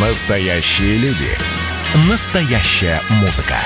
[0.00, 1.26] Настоящие люди.
[2.08, 3.56] Настоящая музыка.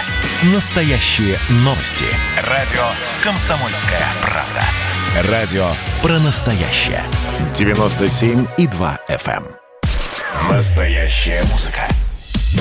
[0.54, 2.06] Настоящие новости.
[2.48, 2.80] Радио
[3.22, 5.30] «Комсомольская правда».
[5.30, 5.66] Радио
[6.00, 7.02] про настоящее.
[7.52, 9.44] 97,2 FM.
[9.44, 10.50] эм.
[10.50, 11.82] Настоящая музыка.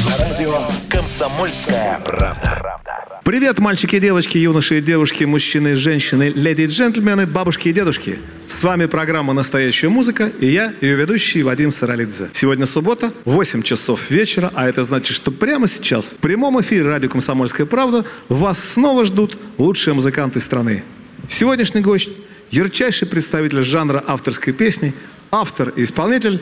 [0.06, 2.91] На радио «Комсомольская правда».
[3.24, 7.74] Привет, мальчики и девочки, юноши и девушки, мужчины и женщины, леди и джентльмены, бабушки и
[7.74, 8.18] дедушки.
[8.48, 12.30] С вами программа «Настоящая музыка» и я, ее ведущий Вадим Саралидзе.
[12.34, 17.10] Сегодня суббота, 8 часов вечера, а это значит, что прямо сейчас в прямом эфире радио
[17.10, 20.84] «Комсомольская правда» вас снова ждут лучшие музыканты страны.
[21.30, 22.10] Сегодняшний гость–
[22.50, 24.96] ярчайший представитель жанра авторской песни,
[25.30, 26.42] автор и исполнитель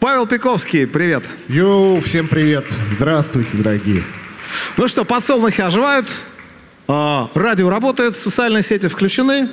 [0.00, 0.86] Павел Пиковский.
[0.86, 1.24] Привет.
[1.48, 2.64] Йоу, всем привет.
[2.96, 4.02] Здравствуйте, дорогие.
[4.76, 6.08] Ну что, подсолнухи оживают,
[6.88, 9.48] а, радио работает, социальные сети включены.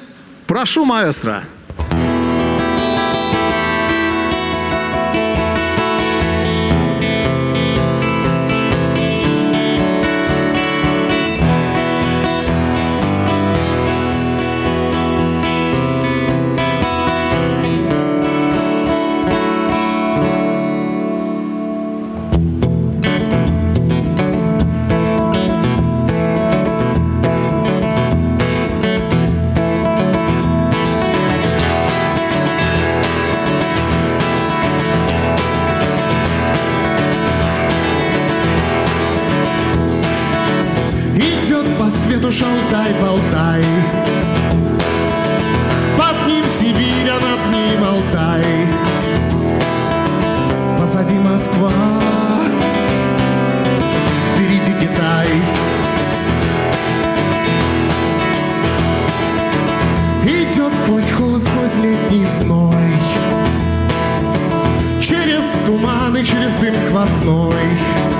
[0.47, 1.43] Прошу, маэстро.
[41.64, 43.64] Идет по свету шалтай-болтай
[45.97, 48.44] Под ним Сибирь, а над ним Алтай.
[50.80, 51.72] Позади Москва
[54.33, 55.28] Впереди Китай.
[60.25, 62.75] Идет сквозь холод, сквозь летний зной
[65.02, 68.12] Через туман и через дым сквозной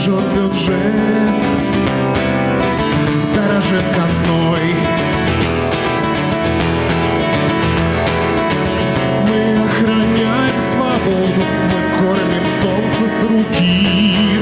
[0.00, 1.44] бережет бюджет,
[3.34, 4.74] дорожит казной.
[9.28, 14.38] Мы охраняем свободу, мы кормим солнце с руки.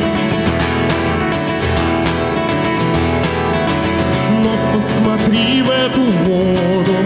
[4.42, 6.96] Но посмотри в эту воду,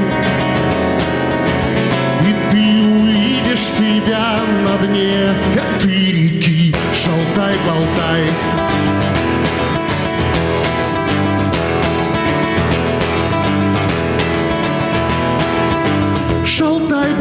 [2.21, 6.75] и ты увидишь себя на дне этой реки.
[6.93, 8.52] Шалтай-болтай.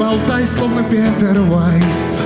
[0.01, 2.21] Шалтай-болтай, словно Петер Вайс.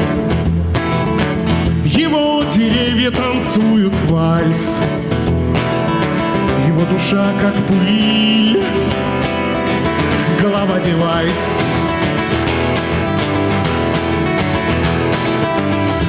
[1.83, 4.77] Его деревья танцуют вальс.
[6.67, 8.63] Его душа как пыль,
[10.41, 11.59] голова девайс.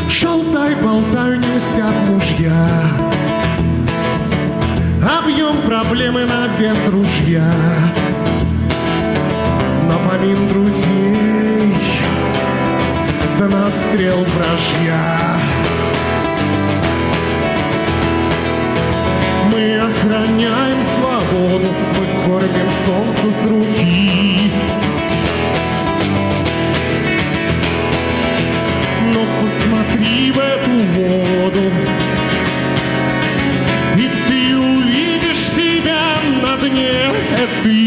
[0.09, 2.71] Шалтай-болтай, не мстят мужья
[5.19, 7.53] Объем проблемы на вес ружья
[10.07, 11.75] помин друзей
[13.39, 15.41] Да на отстрел вражья.
[19.53, 21.69] Мы охраняем свободу
[21.99, 24.53] Мы кормим солнце с руки.
[29.13, 31.71] Но посмотри в эту воду,
[33.97, 37.86] и ты увидишь себя на дне этой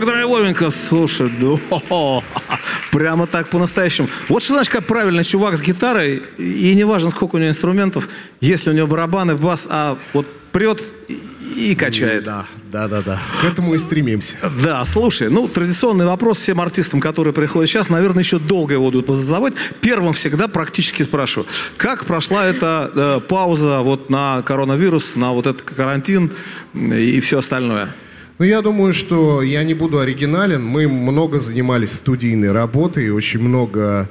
[0.00, 2.22] Ух, как драйвовенько, слушай, да,
[2.92, 4.08] прямо так по-настоящему.
[4.28, 8.08] Вот что значит, как правильно чувак с гитарой, и не важно, сколько у него инструментов,
[8.40, 11.20] если у него барабаны, бас, а вот прет и,
[11.54, 12.24] и качает.
[12.24, 13.22] Да, да, да, да.
[13.42, 14.36] К этому и стремимся.
[14.62, 19.14] Да, слушай, ну, традиционный вопрос всем артистам, которые приходят сейчас, наверное, еще долго его будут
[19.14, 19.52] задавать.
[19.82, 21.46] Первым всегда практически спрашиваю,
[21.76, 26.30] как прошла эта э, пауза вот на коронавирус, на вот этот карантин
[26.74, 27.94] и все остальное?
[28.40, 30.64] Ну, я думаю, что я не буду оригинален.
[30.64, 34.08] Мы много занимались студийной работой, очень много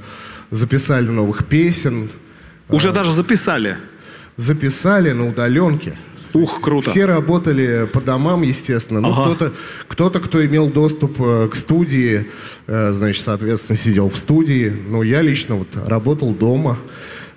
[0.51, 2.11] записали новых песен,
[2.69, 3.77] Уже даже записали.
[4.37, 5.97] записали на удаленке.
[6.33, 6.91] Ух, круто.
[6.91, 9.01] Все работали по домам, естественно.
[9.01, 9.33] Ну, Ага.
[9.33, 9.53] кто-то,
[9.87, 12.27] кто-то, кто имел доступ э, к студии,
[12.67, 14.71] э, значит, соответственно, сидел в студии.
[14.89, 16.77] Но я лично вот работал дома.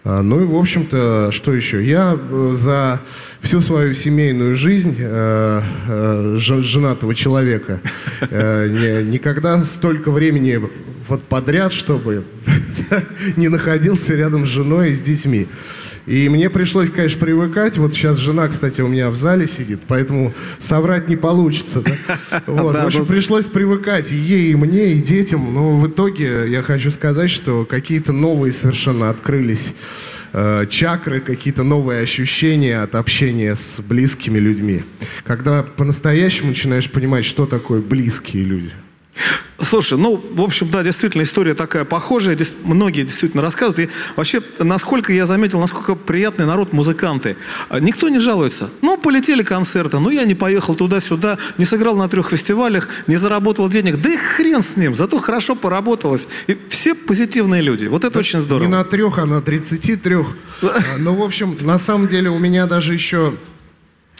[0.04, 1.84] А, ну и, в общем-то, что еще?
[1.84, 3.00] Я э, за
[3.40, 7.80] всю свою семейную жизнь э, э, женатого человека
[8.30, 10.60] никогда столько времени
[11.08, 12.24] вот подряд, чтобы
[13.36, 15.46] не находился рядом с женой и с детьми.
[16.06, 17.78] И мне пришлось, конечно, привыкать.
[17.78, 21.82] Вот сейчас жена, кстати, у меня в зале сидит, поэтому соврать не получится.
[21.82, 22.42] Да?
[22.46, 22.76] Вот.
[22.76, 25.54] В общем, пришлось привыкать и ей, и мне, и детям.
[25.54, 29.74] Но в итоге я хочу сказать, что какие-то новые совершенно открылись
[30.32, 34.82] э, чакры, какие-то новые ощущения от общения с близкими людьми.
[35.24, 38.70] Когда по-настоящему начинаешь понимать, что такое близкие люди–
[39.60, 43.90] Слушай, ну, в общем, да, действительно, история такая похожая, многие действительно рассказывают.
[43.90, 47.36] И вообще, насколько я заметил, насколько приятный народ музыканты.
[47.68, 48.70] А, никто не жалуется.
[48.82, 53.68] Ну, полетели концерты, ну, я не поехал туда-сюда, не сыграл на трех фестивалях, не заработал
[53.68, 54.00] денег.
[54.00, 56.28] Да и хрен с ним, зато хорошо поработалось.
[56.48, 57.86] И все позитивные люди.
[57.86, 58.66] Вот это да, очень здорово.
[58.66, 60.16] Не на трех, а на 33.
[60.98, 63.34] Ну, в общем, на самом деле у меня даже еще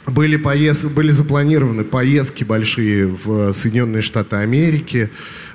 [0.07, 5.09] были, поезд, были запланированы поездки большие в Соединенные Штаты Америки,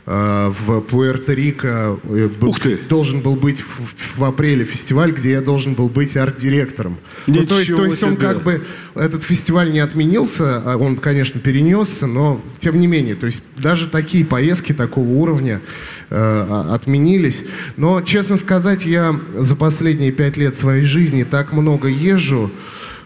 [0.07, 2.01] э, в Пуэрто-Рико.
[2.05, 2.79] Э, Ух ты!
[2.89, 6.97] Должен был быть в, в апреле фестиваль, где я должен был быть арт-директором.
[7.27, 8.65] Ну, то есть, то есть он как бы,
[8.95, 13.89] этот фестиваль не отменился, а он, конечно, перенесся, но тем не менее, то есть даже
[13.89, 15.61] такие поездки такого уровня
[16.09, 17.45] э, отменились.
[17.77, 22.51] Но, честно сказать, я за последние пять лет своей жизни так много езжу,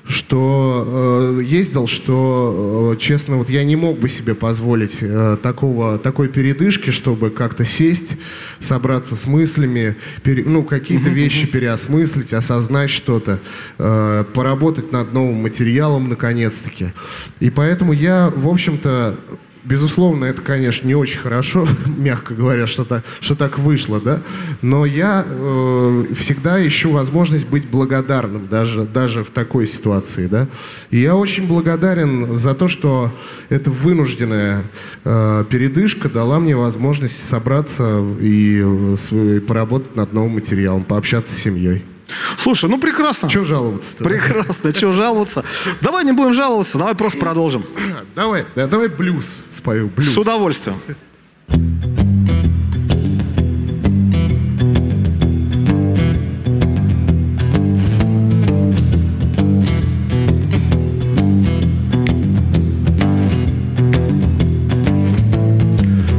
[0.07, 5.99] что э, ездил, что, э, честно, вот я не мог бы себе позволить э, такого,
[5.99, 8.17] такой передышки, чтобы как-то сесть,
[8.59, 13.39] собраться с мыслями, пере, ну, какие-то вещи переосмыслить, осознать что-то,
[13.79, 16.93] э, поработать над новым материалом, наконец-таки.
[17.39, 19.17] И поэтому я, в общем-то,
[19.65, 24.21] Безусловно, это, конечно, не очень хорошо, мягко говоря, что, так, что так вышло, да.
[24.61, 30.49] Но я э, всегда ищу возможность быть благодарным, даже, даже в такой ситуации, да.
[30.91, 33.13] И я очень благодарен за то, что
[33.51, 34.65] эта вынужденная
[35.05, 38.65] э, передышка дала мне возможность собраться и,
[39.13, 41.85] и поработать над новым материалом, пообщаться с семьей.
[42.39, 43.29] Слушай, ну прекрасно.
[43.29, 44.05] Чего жаловаться -то?
[44.05, 45.45] Прекрасно, чего жаловаться.
[45.81, 47.65] Давай не будем жаловаться, давай просто продолжим.
[48.15, 49.91] Давай, давай блюз спою.
[49.97, 50.15] Блюз.
[50.15, 50.77] С удовольствием.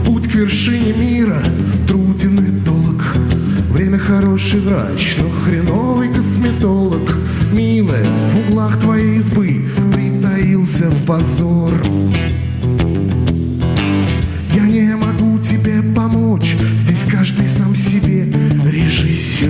[0.06, 1.42] Путь к вершине мира
[1.88, 3.02] труден и долг.
[3.70, 5.30] Время хороший врач, но
[11.06, 11.72] позор.
[14.54, 18.28] Я не могу тебе помочь, здесь каждый сам себе
[18.66, 19.50] режиссер.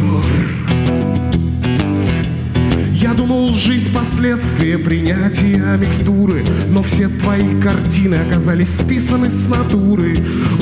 [2.93, 10.15] Я думал, жизнь последствия принятия микстуры Но все твои картины оказались списаны с натуры.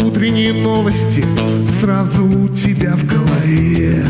[0.03, 1.23] Утренние новости
[1.69, 4.05] сразу у тебя в голове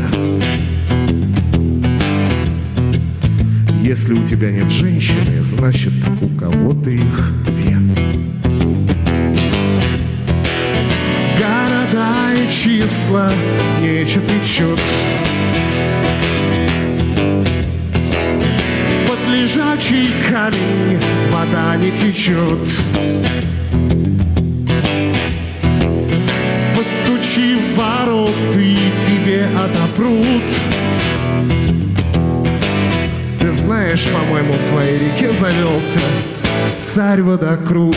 [3.92, 5.92] Если у тебя нет женщины, значит
[6.22, 7.78] у кого-то их две.
[11.38, 13.30] Города и числа
[13.82, 14.80] нечет течет.
[19.10, 20.98] Под лежачий камень
[21.30, 22.60] вода не течет.
[26.78, 30.71] Постучи в ворота и тебе отопрут
[33.72, 36.02] знаешь, по-моему, в твоей реке завелся
[36.82, 37.96] царь водокруг.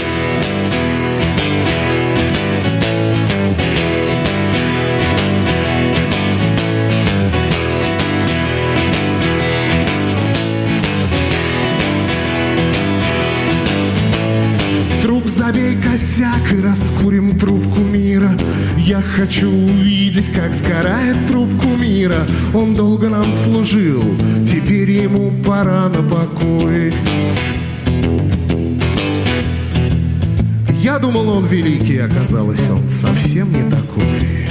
[15.44, 18.36] забей косяк и раскурим трубку мира.
[18.78, 22.26] Я хочу увидеть, как сгорает трубку мира.
[22.54, 24.04] Он долго нам служил,
[31.04, 34.48] думал, он великий, оказалось, он совсем не такой.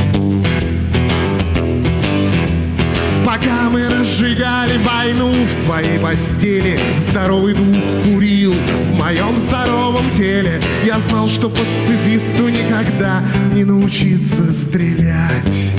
[3.25, 10.61] Пока мы разжигали войну в своей постели Здоровый дух курил в моем здоровом теле.
[10.85, 13.23] Я знал, что пацифисту никогда
[13.55, 15.73] не научиться стрелять.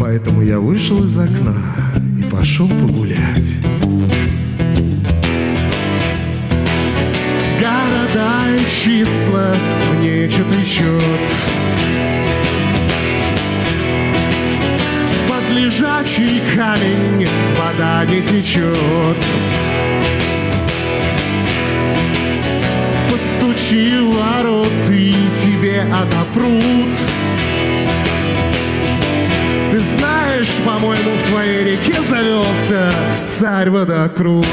[0.00, 1.56] Поэтому я вышел из окна
[2.18, 3.77] и пошел погулять
[8.54, 9.54] И числа
[9.98, 11.58] мне что-то счет
[15.68, 19.16] лежачий камень, вода не течет.
[23.10, 26.98] Постучи в ворот, и тебе отопрут.
[29.70, 32.92] Ты знаешь, по-моему, в твоей реке завелся
[33.26, 34.46] царь водокрут.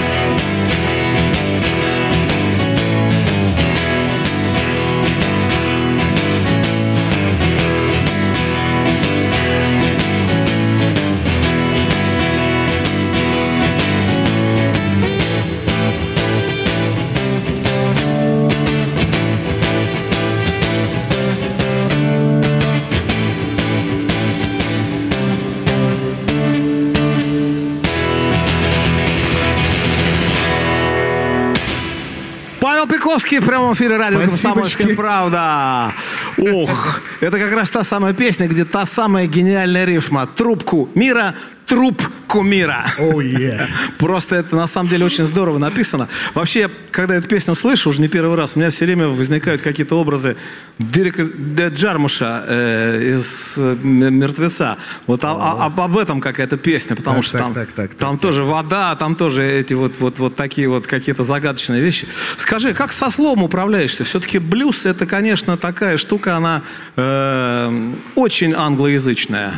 [33.26, 34.20] Пиковский в прямом эфире радио.
[34.20, 35.94] «Комсомольская правда».
[36.38, 40.28] Ох, это как раз та самая песня, где та самая гениальная рифма.
[40.28, 41.34] Трубку мира,
[41.66, 42.86] труп кумира.
[43.00, 43.68] Оу, е.
[43.98, 46.08] Просто это на самом деле очень здорово написано.
[46.34, 49.62] Вообще, я, когда эту песню слышу, уже не первый раз, у меня все время возникают
[49.62, 50.36] какие-то образы
[50.80, 51.24] Дерека
[51.70, 54.78] Джармуша э, из э, «Мертвеца».
[55.08, 57.94] Вот а- а- об, об этом какая-то песня, потому Так, что так, там, так, так,
[57.96, 62.08] там так, тоже вода, там тоже эти вот, вот, вот такие вот какие-то загадочные вещи.
[62.38, 64.04] Скажи, как со словом управляешься?
[64.04, 66.62] Все-таки блюз это, конечно, такая штука, она
[66.96, 69.54] э, очень англоязычная.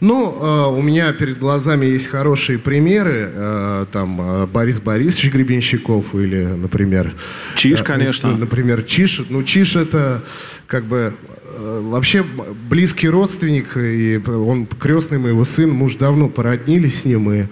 [0.00, 3.30] Ну, э, у меня перед глазами есть хорошие примеры.
[3.32, 7.14] э, там э, Борис Борисович Гребенщиков или, например...
[7.56, 8.28] Чиж, э, конечно.
[8.28, 9.22] э, Например, Чиш.
[9.28, 10.22] Ну, Чиш это
[10.66, 11.14] как бы
[11.58, 12.24] вообще
[12.68, 17.44] близкий родственник, и он крестный моего сына, мы уж давно породнились с ним, и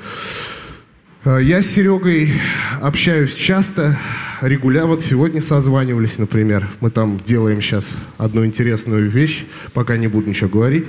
[1.25, 2.33] Я с Серегой
[2.81, 3.97] общаюсь часто,
[4.41, 4.89] регулярно.
[4.89, 6.69] Вот сегодня созванивались, например.
[6.81, 10.87] Мы там делаем сейчас одну интересную вещь, пока не буду ничего говорить.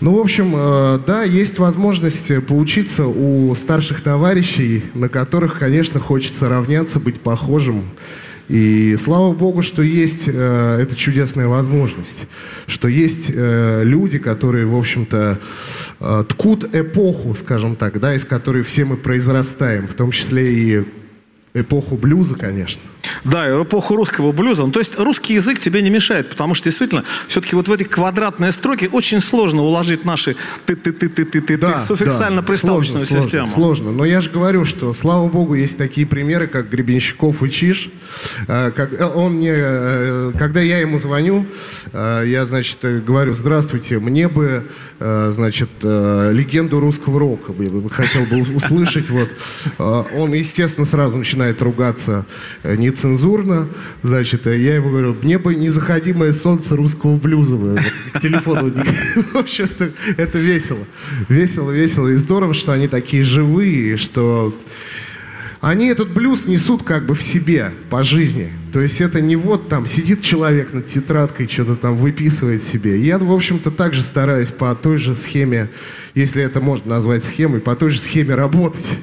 [0.00, 6.48] Ну, в общем, э, да, есть возможность поучиться у старших товарищей, на которых, конечно, хочется
[6.48, 7.84] равняться, быть похожим.
[8.48, 12.26] И слава богу, что есть э, эта чудесная возможность,
[12.68, 15.38] что есть э, люди, которые, в общем-то,
[15.98, 20.84] э, ткут эпоху, скажем так, да, из которой все мы произрастаем, в том числе и
[21.54, 22.82] эпоху блюза, конечно.
[23.24, 24.64] Да, эпоху русского блюза.
[24.64, 27.84] Ну, то есть русский язык тебе не мешает, потому что действительно, все-таки вот в эти
[27.84, 30.36] квадратные строки очень сложно уложить наши
[30.66, 33.46] ты-ты-ты-ты-ты-ты суффиксально-приставочную сложно, систему.
[33.46, 33.92] Сложно, сложно.
[33.92, 37.90] Но я же говорю, что, слава богу, есть такие примеры, как Гребенщиков и Чиж.
[38.48, 41.46] Э, как- э, он мне, э, когда я ему звоню,
[41.92, 44.66] я, значит, говорю, здравствуйте, мне бы,
[44.98, 49.10] значит, легенду русского рока бы- бы хотел бы услышать.
[49.10, 49.28] Вот.
[49.78, 52.24] Он, естественно, сразу начинает ругаться
[52.62, 53.68] э, нецензурно.
[54.02, 57.56] Значит, э, я ему говорю, мне бы незаходимое солнце русского блюза.
[57.56, 57.78] вот,
[58.12, 58.72] К телефону.
[59.32, 59.68] В общем,
[60.16, 60.84] это, весело.
[61.28, 62.08] Весело, весело.
[62.08, 64.56] И здорово, что они такие живые, что
[65.60, 68.52] они этот блюз несут как бы в себе по жизни.
[68.72, 73.00] То есть это не вот там сидит человек над тетрадкой, что-то там выписывает себе.
[73.00, 75.70] Я, в общем-то, также стараюсь по той же схеме,
[76.14, 78.94] если это можно назвать схемой, по той же схеме работать.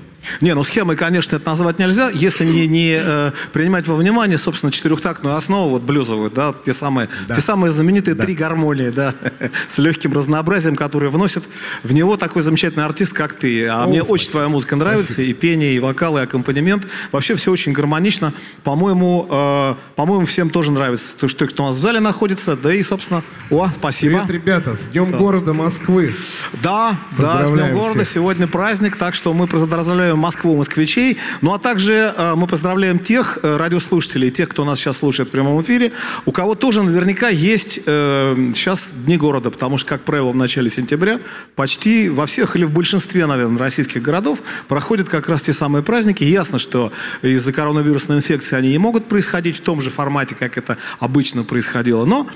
[0.41, 4.71] Не, ну схемой, конечно, это назвать нельзя, если не, не э, принимать во внимание, собственно,
[4.71, 9.13] четырехтактную основу, вот блюзовую, да, те самые, те самые знаменитые три гармонии, да,
[9.67, 11.43] с легким разнообразием, которые вносят
[11.83, 13.67] в него такой замечательный артист, как ты.
[13.67, 14.13] А О, мне спасибо.
[14.13, 16.87] очень твоя музыка нравится, и пение, и вокал, и аккомпанемент.
[17.11, 18.33] Вообще все очень гармонично.
[18.63, 22.73] По-моему, э, по-моему, всем тоже нравится то, что кто у нас в зале находится, да
[22.73, 24.19] и, собственно, о, спасибо.
[24.25, 26.13] Привет, ребята, с Днем города Москвы.
[26.61, 28.03] Да, да, с Днем города.
[28.03, 28.13] всех.
[28.13, 31.17] Сегодня праздник, так что мы поздравляем Москву, москвичей.
[31.41, 35.31] Ну а также э, мы поздравляем тех э, радиослушателей, тех, кто нас сейчас слушает в
[35.31, 35.91] прямом эфире,
[36.25, 40.69] у кого тоже наверняка есть э, сейчас Дни города, потому что, как правило, в начале
[40.69, 41.19] сентября
[41.55, 46.23] почти во всех или в большинстве, наверное, российских городов проходят как раз те самые праздники.
[46.23, 46.91] Ясно, что
[47.21, 52.05] из-за коронавирусной инфекции они не могут происходить в том же формате, как это обычно происходило.
[52.05, 52.27] Но,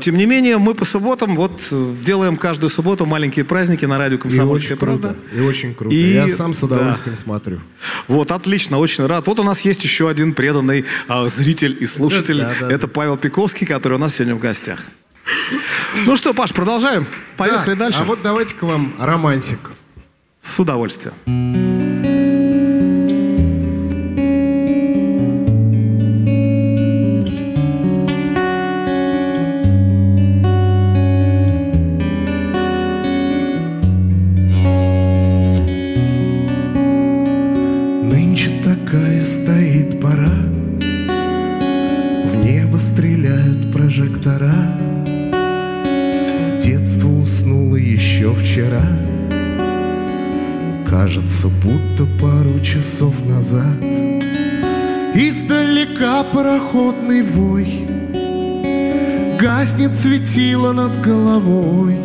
[0.00, 1.60] тем не менее, мы по субботам вот
[2.04, 5.00] делаем каждую субботу маленькие праздники на радио И «Комсомольская очень круто.
[5.08, 5.18] правда».
[5.36, 5.94] И очень круто.
[5.94, 6.76] И- Я сам с да.
[7.12, 7.60] Удовольствием смотрю.
[8.08, 9.26] Вот, отлично, очень рад.
[9.26, 12.38] Вот у нас есть еще один преданный а, зритель и слушатель.
[12.38, 14.80] Да, да, Это Павел Пиковский, который у нас сегодня в гостях.
[16.06, 17.06] Ну что, Паш, продолжаем.
[17.36, 17.98] Поехали Да, дальше.
[18.00, 19.58] А вот давайте к вам романтик.
[20.40, 22.11] С удовольствием.
[51.42, 53.82] Кажется, будто пару часов назад.
[55.14, 57.86] Издалека пароходный вой
[59.40, 61.96] Гаснет светило над головой.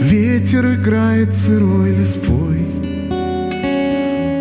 [0.00, 2.66] Ветер играет сырой листвой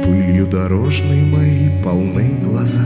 [0.05, 2.85] Пылью дорожной мои полны глаза.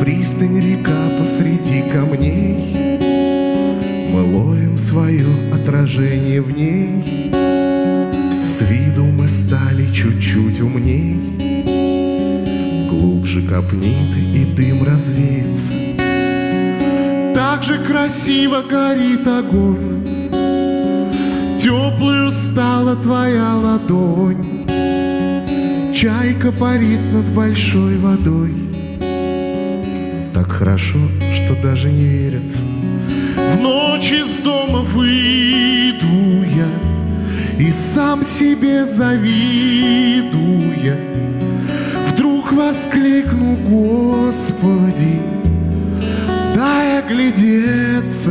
[0.00, 2.74] Пристань река посреди камней
[4.12, 7.25] Мы ловим свое отражение в ней
[8.46, 11.16] С виду мы стали чуть-чуть умней.
[12.88, 15.72] Глубже копнит и дым развеется.
[17.34, 20.30] Так же красиво горит огонь.
[21.58, 24.64] Теплую стала твоя ладонь.
[25.92, 28.54] Чайка парит над большой водой.
[30.32, 31.00] Так хорошо,
[31.34, 32.60] что даже не верится.
[33.36, 36.55] В ночь из дома выйду я
[37.58, 40.26] И сам себе завидуя
[42.08, 45.20] Вдруг воскликну, Господи
[46.54, 48.30] Дай оглядеться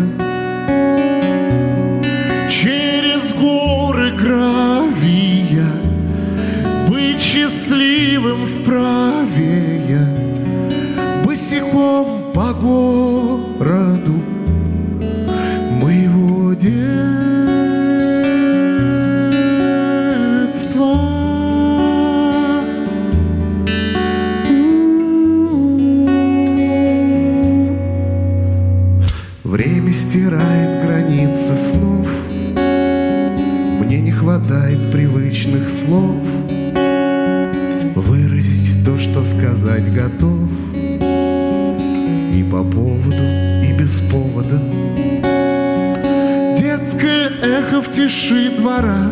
[47.95, 49.09] тиши двора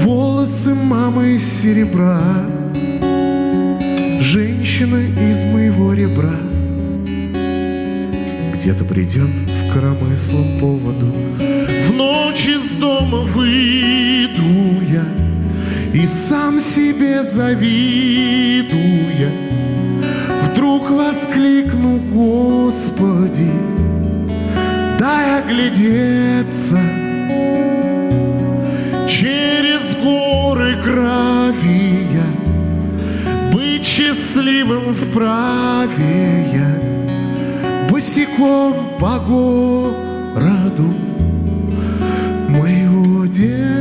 [0.00, 2.44] Волосы мамы из серебра
[4.20, 4.98] Женщина
[5.30, 6.36] из моего ребра
[8.52, 11.14] где-то придет с коромыслом поводу.
[11.86, 15.06] В ночь из дома выйду я
[15.94, 18.72] И сам себе завидуя
[20.42, 23.77] Вдруг воскликну, Господи
[24.98, 26.80] Дай оглядеться
[29.06, 32.26] Через горы гравия
[33.52, 36.88] Быть счастливым вправе я
[37.88, 40.94] босиком по городу
[42.48, 43.77] моего детства.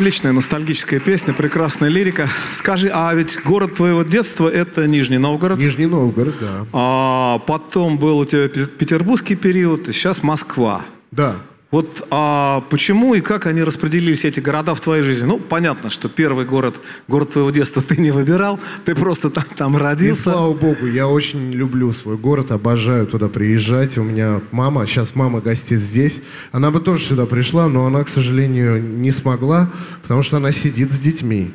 [0.00, 2.26] Отличная ностальгическая песня, прекрасная лирика.
[2.54, 5.58] Скажи, а ведь город твоего детства это Нижний Новгород?
[5.58, 6.64] Нижний Новгород, да.
[6.72, 10.86] А потом был у тебя пе- петербургский период, и сейчас Москва.
[11.10, 11.36] Да.
[11.70, 15.24] Вот а почему и как они распределились, эти города в твоей жизни?
[15.26, 16.74] Ну, понятно, что первый город,
[17.06, 20.22] город твоего детства ты не выбирал, ты просто там, там И родился.
[20.22, 23.96] слава богу, я очень люблю свой город, обожаю туда приезжать.
[23.98, 26.20] У меня мама, сейчас мама гостит здесь.
[26.50, 29.70] Она бы тоже сюда пришла, но она, к сожалению, не смогла,
[30.02, 31.52] потому что она сидит с детьми.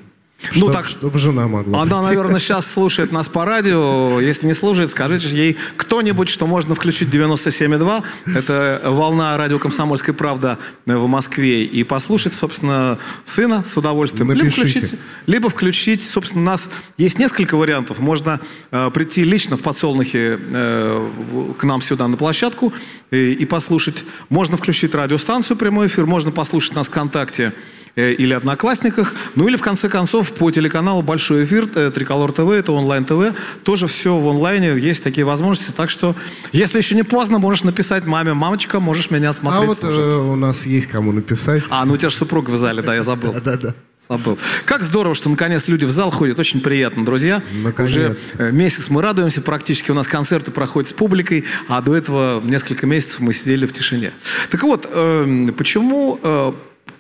[0.54, 2.10] Ну Чтоб- так, Чтобы жена могла Она, прийти.
[2.16, 4.20] наверное, сейчас слушает нас по радио.
[4.20, 8.04] Если не слушает, скажите ей кто-нибудь, что можно включить 97,2.
[8.36, 11.64] Это волна радио «Комсомольская правда» в Москве.
[11.64, 14.32] И послушать, собственно, сына с удовольствием.
[14.34, 14.94] Либо включить,
[15.26, 18.00] либо включить, собственно, у нас есть несколько вариантов.
[18.00, 18.40] Можно
[18.72, 22.74] э, прийти лично в подсолнухе э, в- к нам сюда на площадку
[23.10, 24.04] и, и послушать.
[24.30, 27.52] Можно включить радиостанцию прямой эфир, можно послушать нас ВКонтакте э,
[27.96, 29.14] или Одноклассниках.
[29.36, 33.36] Ну или, в конце концов, по телеканалу Большой эфир, э, Триколор ТВ, это онлайн-ТВ.
[33.64, 35.72] Тоже все в онлайне, есть такие возможности.
[35.72, 36.16] Так что,
[36.52, 39.68] если еще не поздно, можешь написать маме, мамочка, можешь меня А смотреть.
[39.68, 40.00] вот слушать».
[40.00, 41.64] э, у нас есть кому написать.
[41.70, 43.34] А, ну у тебя же супруга в зале, да, я забыл.
[43.44, 43.74] Да-да.
[44.08, 44.38] Забыл.
[44.66, 46.38] Как здорово, что наконец люди в зал ходят.
[46.38, 47.42] Очень приятно, друзья.
[47.64, 47.92] Наконец.
[47.92, 49.42] Уже э, месяц мы радуемся.
[49.42, 53.74] Практически у нас концерты проходят с публикой, а до этого несколько месяцев мы сидели в
[53.74, 54.12] тишине.
[54.52, 56.20] Так вот, э, почему...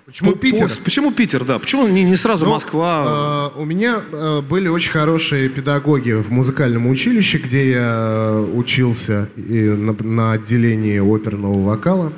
[0.06, 0.70] Почему по- Питер?
[0.70, 1.58] по- Почему Питер, да?
[1.58, 3.52] Почему не, не сразу Ну, Москва?
[3.56, 7.96] э, у меня э, были очень хорошие педагоги в музыкальном училище, где я
[8.36, 12.14] э, учился и на, на отделении оперного вокала.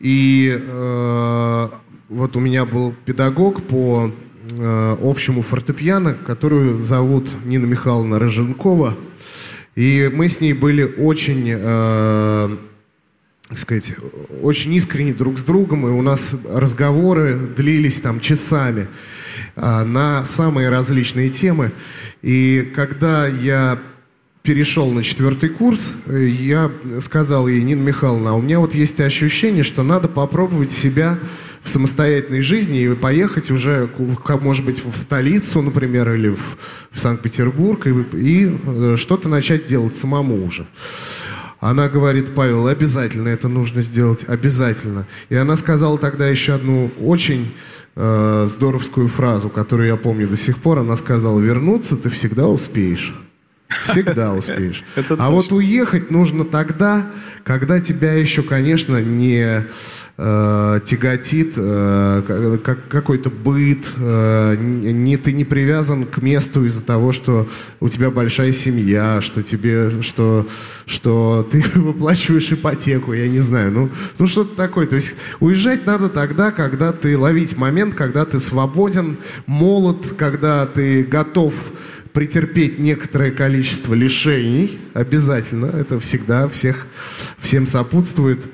[0.00, 1.68] И э,
[2.08, 4.10] вот у меня был педагог по
[4.50, 8.96] э, общему фортепиано, которую зовут Нина Михайловна Роженкова.
[9.76, 12.56] И мы с ней были очень э,
[13.48, 13.94] так сказать,
[14.42, 18.88] очень искренне друг с другом, и у нас разговоры длились там часами
[19.54, 21.72] а, на самые различные темы.
[22.22, 23.78] И когда я
[24.42, 29.62] перешел на четвертый курс, я сказал ей, Нина Михайловна, а у меня вот есть ощущение,
[29.62, 31.18] что надо попробовать себя
[31.62, 33.88] в самостоятельной жизни и поехать уже,
[34.42, 36.58] может быть, в столицу, например, или в,
[36.90, 40.66] в Санкт-Петербург, и, и, э, что-то начать делать самому уже.
[41.64, 45.06] Она говорит, Павел, обязательно это нужно сделать, обязательно.
[45.30, 47.54] И она сказала тогда еще одну очень
[47.96, 50.80] э, здоровскую фразу, которую я помню до сих пор.
[50.80, 53.18] Она сказала, вернуться ты всегда успеешь.
[53.84, 54.84] Всегда успеешь.
[55.16, 57.06] А вот уехать нужно тогда,
[57.44, 59.64] когда тебя еще, конечно, не
[60.16, 66.84] э, тяготит э, ка- как- какой-то быт, э, не, ты не привязан к месту из-за
[66.84, 67.48] того, что
[67.80, 70.46] у тебя большая семья, что тебе, что,
[70.86, 74.86] что ты выплачиваешь ипотеку, я не знаю, ну, ну что-то такое.
[74.86, 81.02] То есть уезжать надо тогда, когда ты ловить момент, когда ты свободен, молод, когда ты
[81.02, 81.54] готов
[82.12, 86.86] претерпеть некоторое количество лишений, обязательно, это всегда всех,
[87.40, 88.46] всем сопутствует.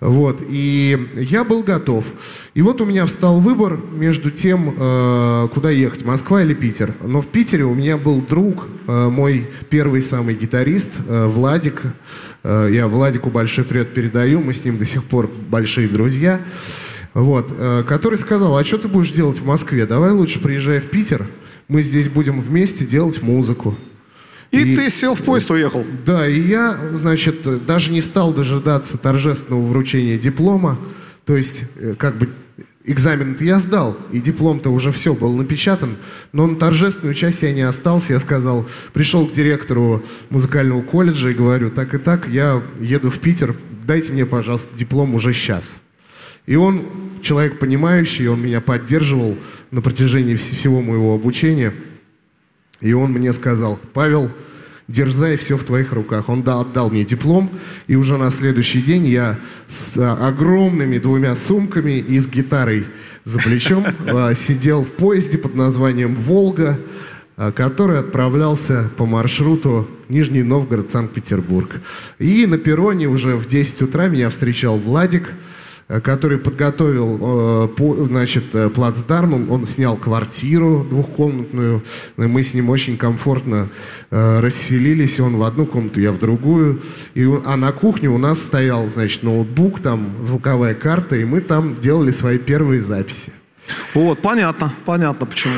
[0.00, 2.04] Вот, и я был готов.
[2.52, 6.92] И вот у меня встал выбор между тем, э, куда ехать, Москва или Питер.
[7.02, 11.82] Но в Питере у меня был друг, э, мой первый самый гитарист, э, Владик.
[12.44, 16.40] Я Владику большой привет передаю, мы с ним до сих пор большие друзья.
[17.12, 17.50] Вот,
[17.88, 19.84] который сказал, а что ты будешь делать в Москве?
[19.84, 21.26] Давай лучше приезжай в Питер,
[21.66, 23.74] мы здесь будем вместе делать музыку.
[24.50, 25.84] И, и- ты сел в поезд, уехал.
[26.04, 30.78] Да, и я, значит, даже не стал дожидаться торжественного вручения диплома.
[31.24, 32.28] То есть, э, как бы,
[32.84, 35.96] экзамен-то я сдал, и диплом-то уже все был напечатан,
[36.32, 38.12] но на торжественную часть я не остался.
[38.12, 43.18] Я сказал, пришел к директору музыкального колледжа и говорю, так и так, я еду в
[43.18, 45.78] Питер, дайте мне, пожалуйста, диплом уже сейчас.
[46.46, 46.80] И он,
[47.22, 49.36] человек понимающий, он меня поддерживал
[49.72, 51.72] на протяжении вс- всего моего обучения.
[52.80, 54.30] И он мне сказал, Павел,
[54.88, 56.28] дерзай, все в твоих руках.
[56.28, 57.50] Он да- отдал мне диплом,
[57.86, 62.86] и уже на следующий день я с а, огромными двумя сумками и с гитарой
[63.24, 66.78] за плечом а, сидел в поезде под названием «Волга»,
[67.36, 71.80] а, который отправлялся по маршруту Нижний Новгород, Санкт-Петербург.
[72.18, 75.32] И на перроне уже в 10 утра меня встречал Владик,
[75.88, 81.82] который подготовил, э, значит, э, плацдарм, он, он снял квартиру двухкомнатную,
[82.16, 83.68] мы с ним очень комфортно
[84.10, 86.82] э, расселились, он в одну комнату, я в другую,
[87.14, 91.78] и, а на кухне у нас стоял, значит, ноутбук, там звуковая карта, и мы там
[91.78, 93.32] делали свои первые записи.
[93.94, 95.54] Вот, понятно, понятно почему.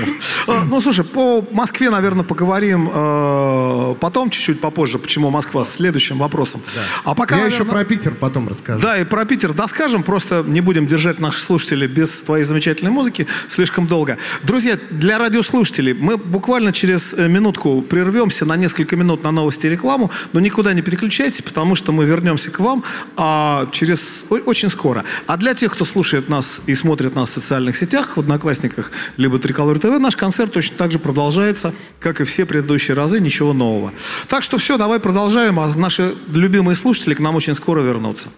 [0.46, 6.18] Э, Ну, слушай, по Москве, наверное, поговорим э, потом, чуть-чуть попозже, почему Москва, с следующим
[6.18, 6.60] вопросом.
[7.04, 8.80] А пока, я еще наверное, про Питер потом расскажу.
[8.80, 13.26] Да, и про Питер доскажем, просто не будем держать наших слушателей без твоей замечательной музыки
[13.48, 14.18] слишком долго.
[14.42, 19.70] Друзья, для радиослушателей мы буквально через э, минутку прервемся на несколько минут на новости и
[19.70, 22.84] рекламу, но никуда не переключайтесь, потому что мы вернемся к вам
[23.16, 25.04] а, через очень скоро.
[25.26, 29.38] А для тех, кто слушает нас и смотрит нас в социальных сетях, в Одноклассниках, либо
[29.38, 33.92] Триколор ТВ, наш концерт точно так же продолжается, как и все предыдущие разы, ничего нового.
[34.28, 38.28] Так что все, давай продолжаем, а наши любимые слушатели к нам очень скоро вернутся.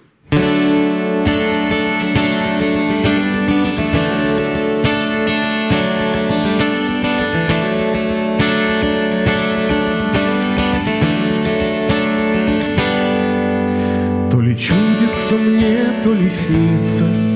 [14.30, 17.29] То ли чудится мне, то ли снится,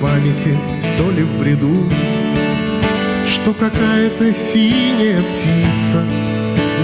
[0.00, 0.56] памяти,
[0.96, 1.84] то ли в бреду,
[3.26, 6.04] Что какая-то синяя птица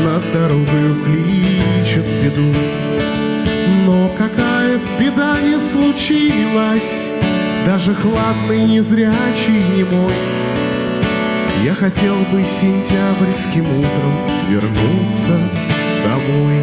[0.05, 2.53] Над дорогою кличет беду.
[3.87, 7.09] Но какая беда не случилась,
[7.66, 10.12] Даже хладный, незрячий, немой,
[11.64, 14.14] Я хотел бы сентябрьским утром
[14.48, 15.38] Вернуться
[16.05, 16.62] домой.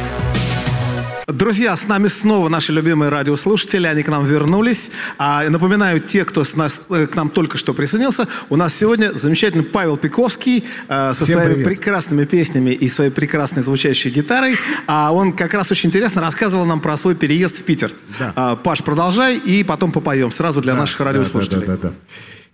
[1.33, 4.91] Друзья, с нами снова наши любимые радиослушатели, они к нам вернулись.
[5.17, 9.13] А, напоминаю, те, кто с нас, э, к нам только что присоединился, у нас сегодня
[9.13, 11.67] замечательный Павел Пиковский э, со Всем своими привет.
[11.67, 14.55] прекрасными песнями и своей прекрасной звучащей гитарой.
[14.87, 17.91] А он как раз очень интересно рассказывал нам про свой переезд в Питер.
[18.19, 18.33] Да.
[18.35, 21.65] А, Паш, продолжай и потом попоем сразу для наших Да, радиослушателей.
[21.67, 21.95] Да, да, да, да.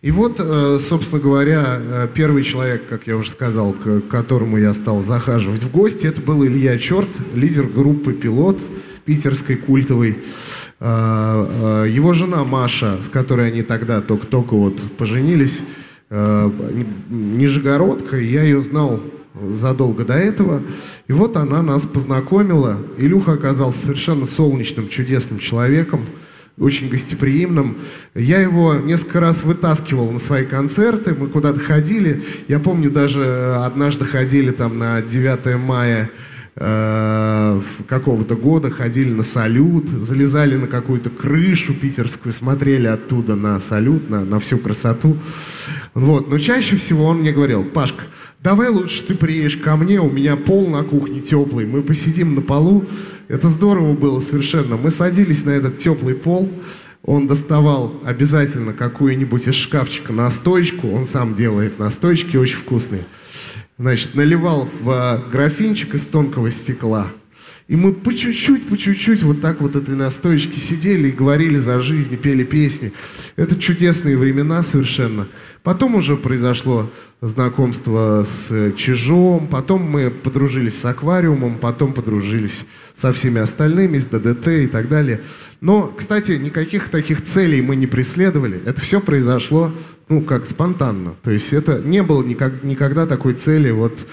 [0.04, 4.76] И вот, э, собственно говоря, э, первый человек, как я уже сказал, к которому я
[4.76, 8.62] стал захаживать в гости, это был Илья Черт, лидер группы «Пилот»
[9.06, 10.20] питерской культовой.
[10.80, 15.62] Э, Его жена Маша, с которой они тогда только-только вот поженились,
[16.10, 19.02] ни- нижегородка, я ее знал
[19.56, 20.62] задолго до этого.
[21.08, 22.78] И вот она нас познакомила.
[22.98, 26.06] Илюха оказался совершенно солнечным, чудесным человеком
[26.60, 27.78] очень гостеприимным.
[28.16, 32.24] Я его несколько раз вытаскивал на свои концерты, мы куда-то ходили.
[32.48, 36.10] Я помню, даже э, однажды ходили там на 9 мая
[36.56, 44.10] э, какого-то года, ходили на салют, залезали на какую-то крышу питерскую, смотрели оттуда на салют,
[44.10, 45.16] на, на всю красоту.
[45.94, 46.28] Вот.
[46.28, 48.04] Но чаще всего он мне говорил, Пашка,
[48.48, 52.42] давай лучше ты приедешь ко мне, у меня пол на кухне теплый, мы посидим на
[52.42, 52.86] полу.
[53.28, 54.78] Это здорово было совершенно.
[54.78, 56.50] Мы садились на этот теплый пол,
[57.04, 63.04] он доставал обязательно какую-нибудь из шкафчика настойку, он сам делает настойчики очень вкусные.
[63.78, 67.08] Значит, наливал в э, графинчик из тонкого стекла.
[67.68, 71.82] И мы по чуть-чуть, по чуть-чуть вот так вот этой настоечки сидели и говорили за
[71.82, 72.94] жизнь, пели песни.
[73.36, 75.28] Это чудесные времена совершенно.
[75.64, 83.12] Потом уже произошло знакомство с э, Чижом, потом мы подружились с аквариумом, потом подружились со
[83.12, 85.20] всеми остальными, с ДДТ и так далее.
[85.60, 88.62] Но, кстати, никаких таких целей мы не преследовали.
[88.66, 89.74] Это все произошло,
[90.08, 91.16] ну, как спонтанно.
[91.22, 94.08] То есть это не было никак- никогда такой цели вот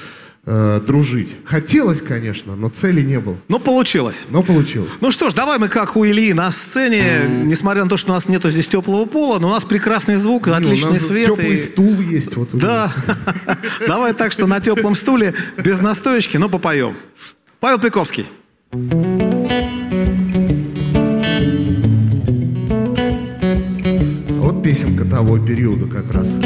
[0.47, 1.37] э, дружить.
[1.45, 3.37] Хотелось, конечно, но цели не было.
[3.49, 4.25] Ну, получилось.
[4.31, 4.91] Но получилось.
[5.01, 7.03] Ну что ж, давай мы как у Ильи на сцене,
[7.45, 10.47] несмотря на то, что у нас нету здесь теплого пола, но у нас прекрасный звук,
[10.47, 11.27] у отличный нас свет.
[11.27, 12.37] теплый и- стул есть.
[12.37, 12.93] Вот Да.
[13.87, 16.95] Давай так, что на теплом стуле, без настоечки, но попоем.
[17.61, 18.27] Павел Пиковский.
[24.39, 26.37] Вот песенка того периода как раз.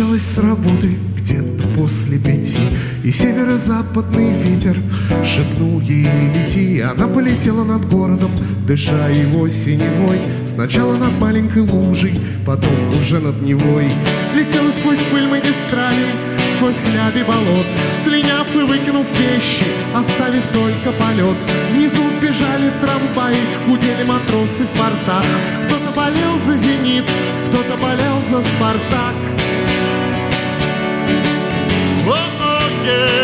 [0.00, 2.58] Возвращалась с работы где-то после пяти.
[3.04, 4.76] И северо-западный ветер
[5.24, 6.80] шепнул ей лети.
[6.80, 8.30] Она полетела над городом,
[8.66, 13.86] дыша его синевой Сначала над маленькой лужей, потом уже над Невой.
[14.34, 16.06] Летела сквозь пыль магистрали,
[16.54, 17.66] сквозь хляби болот.
[18.02, 21.36] Слиняв и выкинув вещи, оставив только полет.
[21.72, 23.36] Внизу бежали трамваи,
[23.66, 25.24] гудели матросы в портах.
[25.66, 27.04] Кто-то болел за «Зенит»,
[27.48, 29.39] кто-то болел за «Спартак»
[32.84, 33.20] yeah.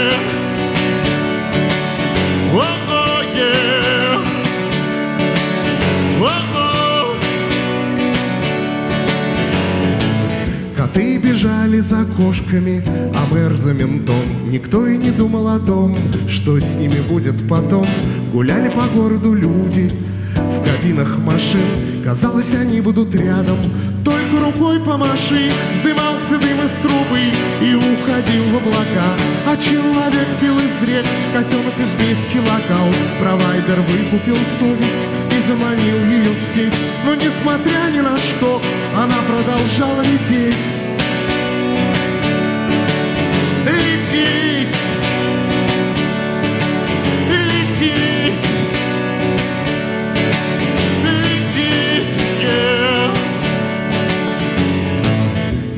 [11.37, 12.83] Бежали за кошками,
[13.15, 14.51] а мэр за ментом.
[14.51, 15.95] Никто и не думал о том,
[16.29, 17.87] что с ними будет потом.
[18.33, 19.91] Гуляли по городу люди
[20.35, 21.61] в кабинах машин.
[22.03, 23.59] Казалось, они будут рядом,
[24.03, 25.51] только рукой помаши.
[25.75, 27.21] Вздымался дым из трубы
[27.63, 29.11] и уходил в облака.
[29.47, 32.89] А человек пил из рек, котенок из миски локал.
[33.21, 36.75] Провайдер выкупил совесть и заманил ее в сеть.
[37.05, 38.61] Но несмотря ни на что,
[38.97, 40.03] она продолжала.
[40.03, 40.81] Лететь!
[43.67, 44.86] Лететь!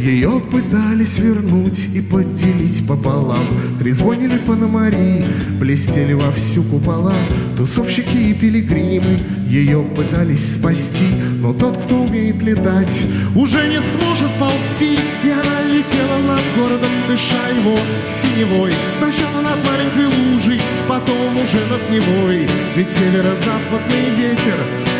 [0.08, 3.44] Ее пытались вернуть и поделить пополам.
[3.78, 5.22] Трезвонили пономари,
[5.60, 7.12] блестели вовсю купола.
[7.58, 9.18] Тусовщики и пилигримы
[9.50, 11.08] ее пытались спасти.
[11.42, 13.02] Но тот, кто умеет летать,
[13.36, 14.96] уже не сможет ползти.
[15.24, 18.72] И она летела над городом, дыша его синевой.
[18.96, 22.48] Сначала над маленькой лужей, потом уже над Невой.
[22.76, 24.56] Ведь северо-западный ветер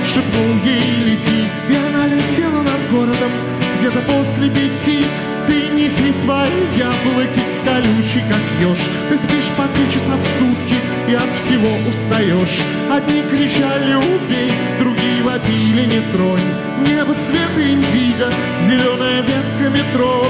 [0.06, 5.04] шепнул ей лети И она летела над городом где-то после пяти
[5.46, 8.78] ты неси свои яблоки колючий, как еж.
[9.08, 10.76] Ты спишь по три часа в сутки
[11.08, 12.60] и от всего устаешь.
[12.90, 16.48] Одни кричали «убей», другие вопили «не тронь».
[16.86, 18.32] Небо цвета индиго,
[18.66, 20.26] зеленая ветка метро.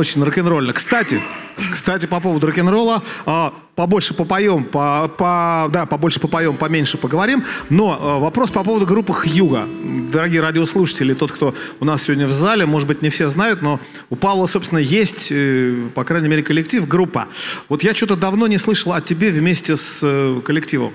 [0.00, 0.72] Очень рок-н-ролльно.
[0.72, 1.22] Кстати,
[1.70, 7.44] кстати, по поводу рок-н-ролла, а, побольше попоем, по, по, да, побольше попоем, поменьше поговорим.
[7.68, 9.68] Но а, вопрос по поводу группы Хьюга.
[10.10, 13.78] Дорогие радиослушатели, тот, кто у нас сегодня в зале, может быть, не все знают, но
[14.08, 17.26] у Павла, собственно, есть, э, по крайней мере, коллектив, группа.
[17.68, 20.94] Вот я что-то давно не слышал о тебе вместе с э, коллективом.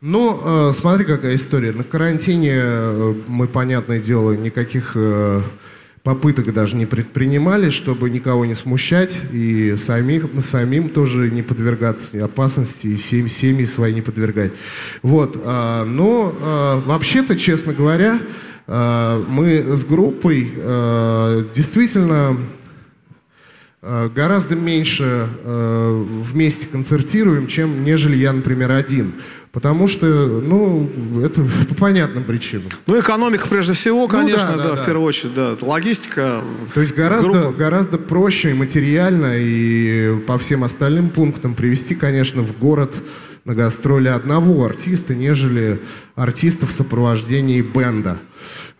[0.00, 1.72] Ну, э, смотри, какая история.
[1.72, 5.42] На карантине э, мы, понятное дело, никаких э,
[6.02, 12.86] попыток даже не предпринимали, чтобы никого не смущать и самих, самим тоже не подвергаться опасности,
[12.86, 14.52] и семь- семьи свои не подвергать.
[15.02, 15.40] Вот.
[15.44, 18.20] а, но а, вообще-то, честно говоря,
[18.66, 22.38] а, мы с группой а, действительно
[23.82, 29.14] гораздо меньше э, вместе концертируем, чем нежели я, например, один.
[29.52, 30.88] Потому что, ну,
[31.24, 32.68] это по понятным причинам.
[32.86, 35.56] Ну, экономика прежде всего, конечно, Ну да, да, да, в первую очередь, да.
[35.60, 36.42] Логистика.
[36.74, 37.52] То есть гораздо, группа.
[37.52, 42.94] гораздо проще и материально, и по всем остальным пунктам привести, конечно, в город
[43.44, 45.80] на гастроли одного артиста, нежели
[46.14, 48.18] артиста в сопровождении бенда.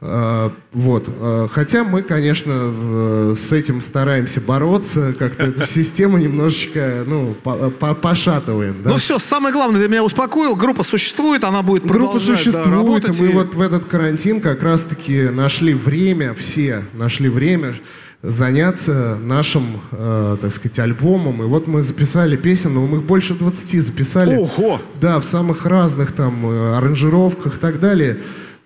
[0.03, 1.05] Э, Вот.
[1.09, 7.95] Э, Хотя мы, конечно, с этим стараемся бороться, как-то эту систему немножечко, ну, по- по-
[7.95, 8.83] пошатываем.
[8.83, 8.91] да.
[8.91, 12.69] Ну все, самое главное, ты меня успокоил, группа существует, она будет Группа продолжать, да, существует,
[12.69, 13.19] работать.
[13.19, 17.75] и мы и- вот в этот карантин как раз-таки нашли время, все нашли время
[18.23, 21.43] заняться нашим, э, так сказать, альбомом.
[21.43, 24.37] И вот мы записали песен, но мы их больше 20 записали.
[24.37, 24.81] Ого!
[25.01, 28.19] Да, в самых разных там э, аранжировках и так далее.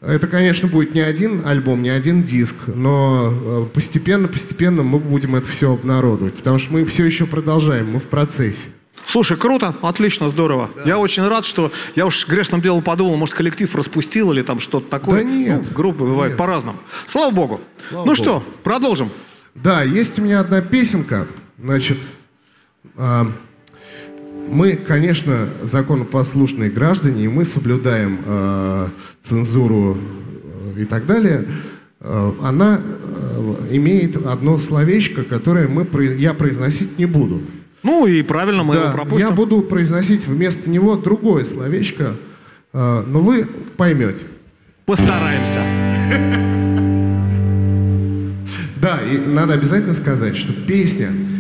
[0.07, 5.49] Это, конечно, будет не один альбом, не один диск, но э, постепенно-постепенно мы будем это
[5.49, 8.69] все обнародовать, потому что мы все еще продолжаем, мы в процессе.
[9.07, 10.71] Слушай, круто, отлично, здорово.
[10.85, 14.89] Я очень рад, что я уж грешным делом подумал, может, коллектив распустил или там что-то
[14.89, 15.23] такое.
[15.23, 15.63] Да нет.
[15.67, 16.79] Ну, группы бывают по-разному.
[17.07, 17.61] Слава богу.
[17.91, 18.17] Слава ну богу.
[18.17, 19.11] что, продолжим.
[19.55, 21.27] Да, есть у меня одна песенка.
[21.59, 21.99] Значит,
[22.97, 23.31] а,
[24.49, 28.91] мы, конечно, законопослушные граждане, и мы соблюдаем а,
[29.23, 29.99] цензуру
[30.77, 31.47] э, и так далее.
[32.01, 37.43] А, она э, имеет одно словечко, которое мы, я произносить не буду.
[37.83, 39.29] Ну и правильно, мы его Да, пропустим.
[39.29, 42.15] я буду произносить вместо него другое словечко,
[42.73, 44.25] а, но вы поймете.
[44.87, 45.61] Постараемся.
[48.85, 51.34] Да, и надо обязательно сказать, что песня э,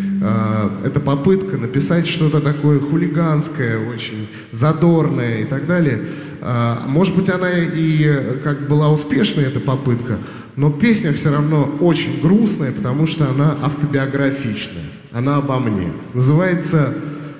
[0.84, 6.00] это попытка написать что-то такое хулиганское, очень задорное и так далее.
[6.40, 10.18] Э, может быть, она и как была успешной, эта попытка,
[10.56, 14.84] но песня все равно очень грустная, потому что она автобиографичная.
[15.12, 15.92] Она обо мне.
[16.12, 16.94] Называется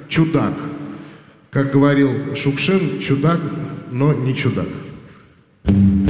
[0.09, 0.55] «Чудак».
[1.51, 3.39] Как говорил Шукшин, чудак,
[3.93, 4.67] но не чудак.
[5.65, 6.04] Я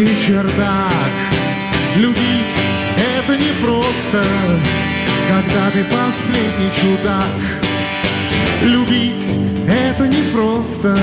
[0.00, 0.92] нагретый чердак
[1.96, 2.56] Любить
[2.96, 4.24] это непросто
[5.28, 7.60] Когда ты последний чудак
[8.62, 9.26] Любить
[9.68, 10.98] это непросто,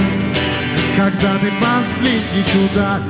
[0.97, 3.01] когда ты последний чудак.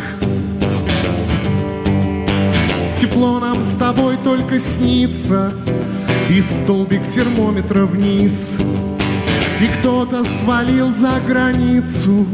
[3.00, 5.52] Тепло нам с тобой только снится,
[6.30, 8.56] и столбик термометра вниз.
[9.60, 12.26] И кто-то свалил за границу,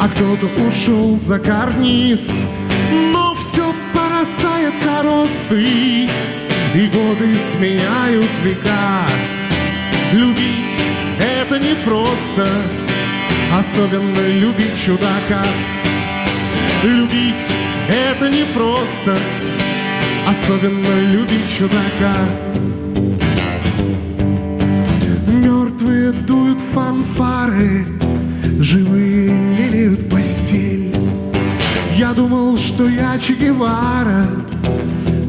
[0.00, 2.46] а кто-то ушел за карниз.
[4.24, 6.08] Порастает коростой,
[6.74, 9.06] и годы сменяют века.
[10.14, 10.80] Любить
[11.20, 12.48] это непросто,
[13.52, 15.44] особенно любить чудака.
[16.84, 17.50] Любить
[17.86, 19.14] это непросто,
[20.26, 22.16] особенно любить чудака.
[25.28, 27.86] Мертвые дуют фанфары,
[28.58, 30.83] живые лелеют постель.
[32.04, 34.28] Я думал, что я Че Гевара,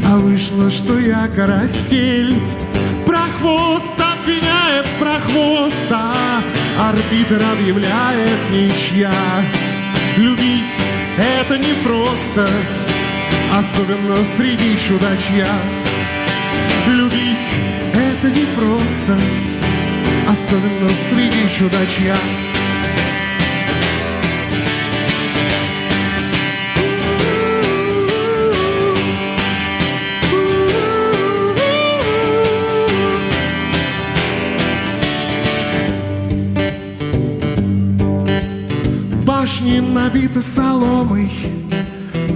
[0.05, 2.37] а вышло, что я карастель.
[3.05, 6.11] Прохвост обвиняет прохвоста,
[6.77, 9.09] арбитр объявляет ничья.
[10.17, 10.75] Любить
[11.17, 12.45] это непросто,
[13.57, 15.47] особенно среди чудачья.
[16.89, 17.51] Любить
[17.93, 19.17] это непросто,
[20.27, 22.17] особенно среди чудачья.
[39.65, 41.31] Башни набиты соломой,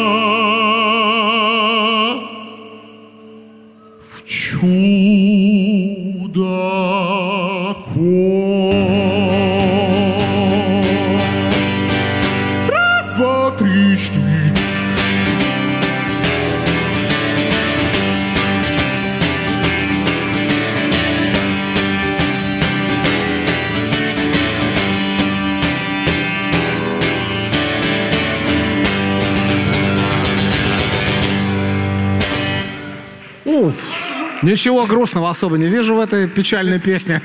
[34.56, 37.20] Ничего грустного особо не вижу в этой печальной песне.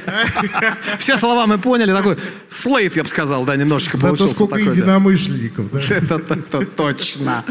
[0.99, 1.93] Все слова мы поняли.
[1.93, 2.17] Такой
[2.49, 4.35] слейт, я бы сказал, да, немножечко Зато получился.
[4.35, 4.71] сколько такой, да.
[4.73, 5.79] единомышленников, да?
[5.95, 7.45] Это, это- это точно.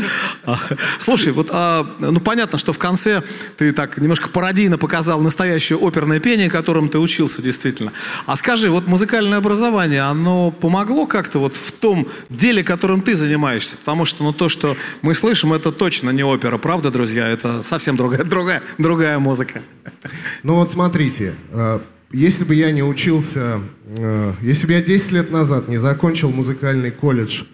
[0.44, 0.58] А,
[0.98, 3.22] Слушай, вот, а, ну понятно, что в конце
[3.56, 7.92] ты так немножко пародийно показал настоящее оперное пение, которым ты учился действительно.
[8.26, 13.76] А скажи, вот музыкальное образование, оно помогло как-то вот в том деле, которым ты занимаешься?
[13.78, 17.26] Потому что, ну, то, что мы слышим, это точно не опера, правда, друзья?
[17.26, 19.62] Это совсем другая, другая, другая музыка.
[20.42, 21.80] Ну вот смотрите, э,
[22.12, 23.60] если бы я не учился,
[23.96, 27.44] э, если бы я 10 лет назад не закончил музыкальный колледж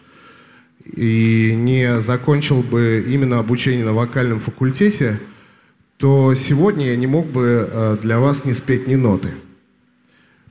[0.84, 5.18] и не закончил бы именно обучение на вокальном факультете,
[5.96, 9.30] то сегодня я не мог бы э, для вас не спеть ни ноты.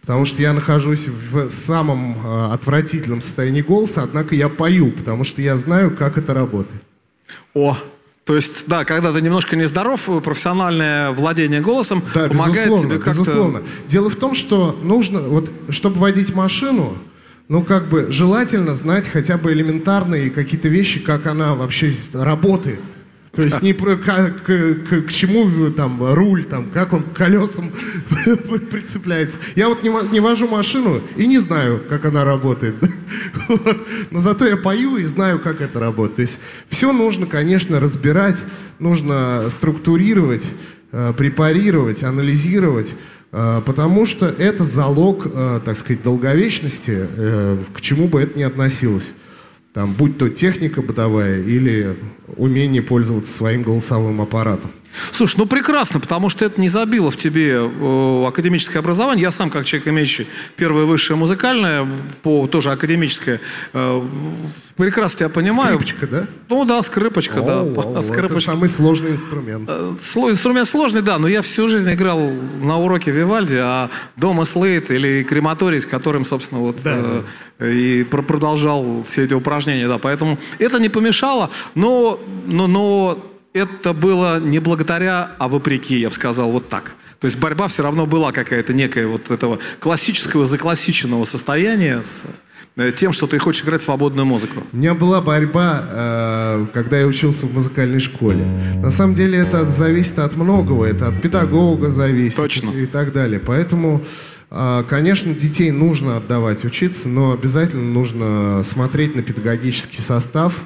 [0.01, 5.57] Потому что я нахожусь в самом отвратительном состоянии голоса, однако я пою, потому что я
[5.57, 6.83] знаю, как это работает.
[7.55, 7.75] О,
[8.25, 13.19] то есть, да, когда ты немножко нездоров, профессиональное владение голосом Да, помогает безусловно, тебе как-то...
[13.21, 13.63] безусловно.
[13.87, 16.97] Дело в том, что нужно, вот, чтобы водить машину,
[17.49, 22.79] ну, как бы желательно знать хотя бы элементарные какие-то вещи, как она вообще работает.
[23.35, 24.75] То есть не про как- к,
[25.05, 27.71] к- чему там руль, там, как он к колесам
[28.71, 29.39] прицепляется.
[29.55, 32.75] Я вот не, не вожу машину и не знаю, как она работает.
[34.11, 36.15] Но зато я пою и знаю, как это работает.
[36.15, 38.41] То есть все нужно, конечно, разбирать,
[38.79, 40.49] нужно структурировать,
[40.91, 42.93] э, препарировать, анализировать,
[43.31, 48.43] э, потому что это залог, э, так сказать, долговечности, э, к чему бы это ни
[48.43, 49.13] относилось.
[49.75, 51.97] Там, будь то техника бытовая или
[52.37, 54.71] умение пользоваться своим голосовым аппаратом.
[55.11, 59.23] Слушай, ну прекрасно, потому что это не забило в тебе э, академическое образование.
[59.23, 61.87] Я сам, как человек, имеющий первое высшее музыкальное,
[62.23, 63.39] по тоже академическое,
[63.73, 64.01] э,
[64.77, 65.79] прекрасно тебя понимаю.
[65.79, 66.27] Скрипочка, да?
[66.49, 67.61] Ну да, скрипочка, да.
[67.61, 68.51] О, о, Это скрипочка.
[68.51, 69.69] самый сложный инструмент.
[69.69, 72.19] Э, сло- Инструмент сложный, да, но я всю жизнь играл
[72.61, 77.23] на уроке Вивальди, а дома Слейт или крематорий, с которым, собственно, вот э,
[77.59, 79.97] и пр- продолжал все эти упражнения, да.
[79.97, 86.13] Поэтому это не помешало, но, но, но это было не благодаря, а вопреки, я бы
[86.13, 86.93] сказал, вот так.
[87.21, 92.27] То есть борьба все равно была какая-то некая вот этого классического, заклассиченного состояния с
[92.75, 94.61] э, тем, что ты хочешь играть свободную музыку.
[94.73, 98.45] У меня была борьба, э, когда я учился в музыкальной школе.
[98.83, 102.71] На самом деле это зависит от многого, это от педагога зависит Точно.
[102.71, 103.39] и так далее.
[103.39, 104.03] Поэтому,
[104.51, 110.61] э, конечно, детей нужно отдавать учиться, но обязательно нужно смотреть на педагогический состав,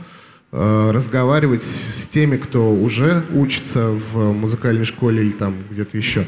[0.52, 6.26] разговаривать с теми, кто уже учится в музыкальной школе или там где-то еще.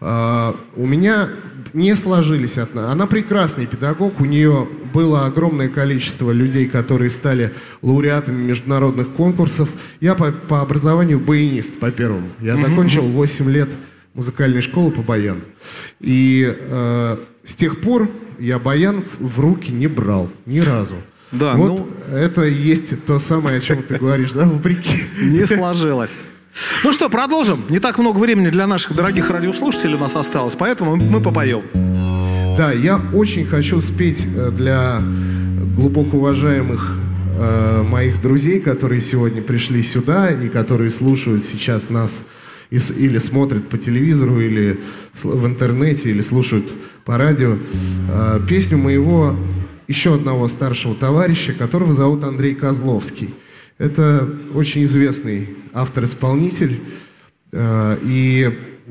[0.00, 1.28] Э, у меня
[1.72, 2.92] не сложились отношения.
[2.92, 7.52] Она прекрасный педагог, у нее было огромное количество людей, которые стали
[7.82, 9.68] лауреатами международных конкурсов.
[10.00, 12.28] Я по, по образованию баянист по первому.
[12.40, 13.70] Я закончил 8 лет
[14.14, 15.40] музыкальной школы по баяну.
[16.00, 18.08] И э, с тех пор
[18.38, 20.94] я баян в руки не брал ни разу.
[21.34, 25.04] Да, вот ну- это и есть то самое, о чем ты говоришь, да, вопреки.
[25.20, 26.22] Не сложилось.
[26.84, 27.64] Ну что, продолжим.
[27.68, 31.62] Не так много времени для наших дорогих радиослушателей у нас осталось, поэтому мы попоем.
[32.56, 35.02] Да, я очень хочу спеть э, для
[35.76, 36.96] глубоко уважаемых
[37.36, 42.26] э, моих друзей, которые сегодня пришли сюда и которые слушают сейчас нас
[42.70, 44.80] и или смотрят по телевизору, или
[45.22, 46.64] в интернете, или слушают
[47.04, 47.56] по радио,
[48.08, 49.36] э, песню моего
[49.88, 53.34] еще одного старшего товарища, которого зовут Андрей Козловский.
[53.78, 56.80] Это очень известный автор-исполнитель,
[57.56, 58.50] Э, И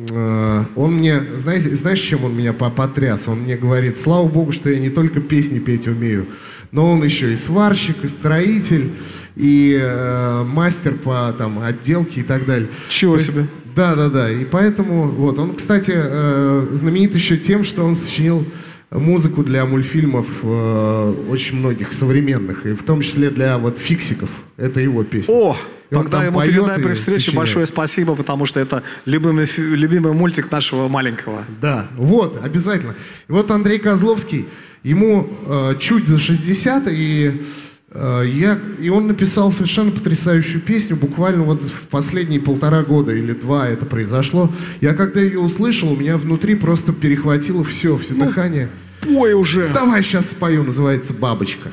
[0.10, 3.28] э, он мне, знаете, знаешь, чем он меня по- потряс?
[3.28, 6.28] Он мне говорит, слава богу, что я не только песни петь умею,
[6.72, 8.92] но он еще и сварщик, и строитель,
[9.36, 12.70] и э, мастер по там, отделке и так далее.
[12.88, 13.48] Чего То есть- себе.
[13.76, 14.32] Да, да, да.
[14.32, 18.46] И поэтому, вот, он, кстати, э, знаменит еще тем, что он сочинил
[18.94, 24.30] музыку для мультфильмов э, очень многих современных, и в том числе для вот фиксиков.
[24.56, 25.34] Это его песня.
[25.34, 25.58] О,
[25.90, 27.38] И тогда ему передай при встрече сочиняет.
[27.38, 31.44] большое спасибо, потому что это любимый, любимый мультик нашего маленького.
[31.62, 32.96] Да, вот, обязательно.
[33.28, 34.46] И вот Андрей Козловский,
[34.84, 37.42] ему э, чуть за 60, и,
[37.90, 43.34] э, я, и он написал совершенно потрясающую песню, буквально вот в последние полтора года или
[43.34, 44.52] два это произошло.
[44.82, 48.70] Я когда ее услышал, у меня внутри просто перехватило все, все дыхание.
[49.04, 49.70] Пой уже.
[49.74, 51.70] Давай сейчас спою, называется «Бабочка».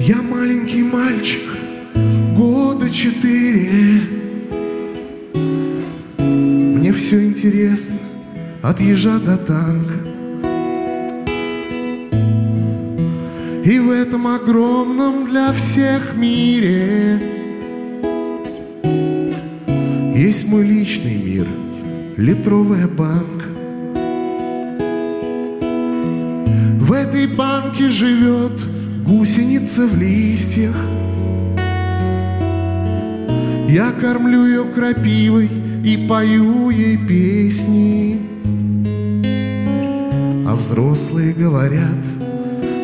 [0.00, 1.42] Я маленький мальчик,
[2.36, 4.02] года четыре.
[6.18, 7.96] Мне все интересно,
[8.62, 9.94] от ежа до танка.
[13.64, 17.20] И в этом огромном для всех мире
[20.20, 21.46] Есть мой личный мир,
[22.18, 23.46] литровая банка.
[26.78, 28.52] В этой банке живет
[29.02, 30.76] гусеница в листьях.
[33.68, 35.48] Я кормлю ее крапивой
[35.84, 38.20] и пою ей песни.
[40.46, 42.19] А взрослые говорят,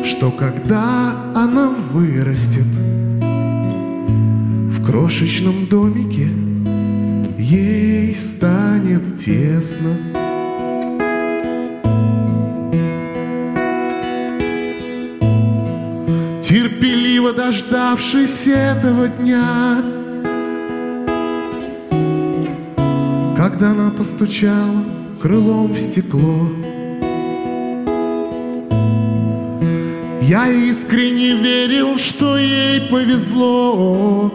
[0.07, 2.63] что когда она вырастет
[4.71, 6.29] В крошечном домике
[7.37, 9.89] ей станет тесно.
[16.41, 19.83] Терпеливо дождавшись этого дня
[23.35, 24.85] Когда она постучала
[25.21, 26.49] крылом в стекло
[30.27, 34.29] Я искренне верил, что ей повезло.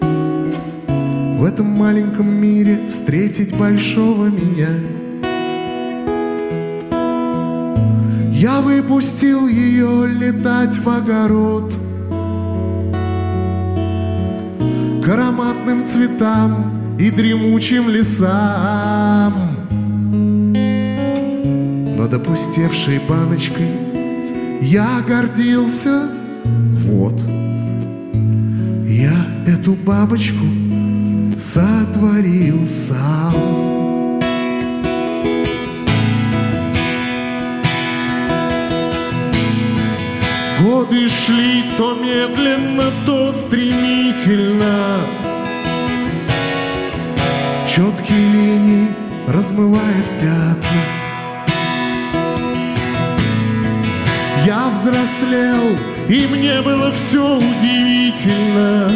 [0.00, 4.70] В этом маленьком мире встретить большого меня.
[8.32, 11.72] Я выпустил ее летать в огород.
[15.04, 19.32] К ароматным цветам и дремучим лесам.
[21.96, 23.85] Но допустевшей баночкой
[24.60, 26.08] я гордился,
[26.44, 27.20] вот.
[28.86, 29.14] Я
[29.46, 30.44] эту бабочку
[31.38, 33.34] сотворил сам.
[40.60, 45.00] Годы шли то медленно, то стремительно.
[47.66, 48.88] Четкие линии
[49.28, 50.95] размывая в пятна
[54.46, 55.76] Я взрослел,
[56.08, 58.92] и мне было все удивительно.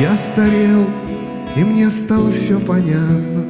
[0.00, 0.86] Я старел,
[1.54, 3.44] и мне стало все понятно.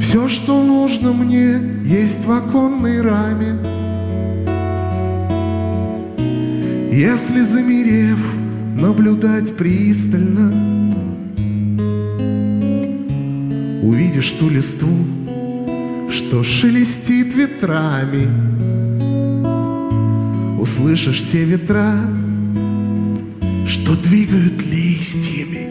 [0.00, 3.58] Все, что нужно мне, есть в оконной раме.
[6.90, 8.34] Если замерев,
[8.74, 10.50] наблюдать пристально,
[13.82, 15.23] увидишь ту листву,
[16.14, 18.28] что шелестит ветрами.
[20.60, 21.92] Услышишь те ветра,
[23.66, 25.68] что двигают листьями.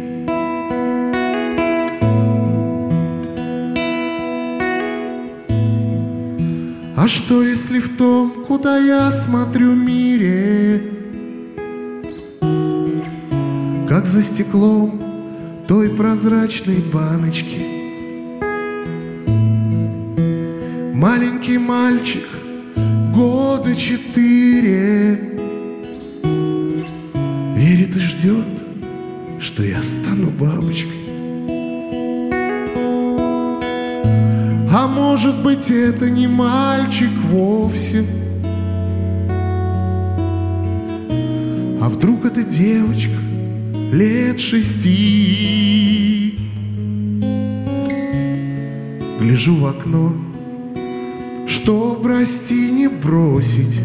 [6.98, 10.84] А что если в том, куда я смотрю мире,
[13.88, 15.02] как за стеклом
[15.68, 17.73] той прозрачной баночки,
[21.04, 22.24] маленький мальчик,
[23.14, 25.38] года четыре,
[27.58, 28.46] верит и ждет,
[29.42, 31.04] что я стану бабочкой.
[34.72, 38.06] А может быть это не мальчик вовсе?
[41.82, 43.20] А вдруг это девочка
[43.92, 46.40] лет шести?
[49.20, 50.14] Гляжу в окно,
[51.64, 53.80] чтоб расти не бросить.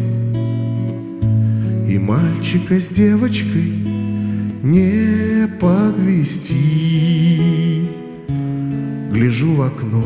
[1.87, 3.71] И мальчика с девочкой
[4.61, 6.59] не подвести.
[9.13, 10.03] Гляжу в окно,